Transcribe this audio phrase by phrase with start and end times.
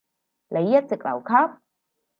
[0.47, 1.57] 你一直留級？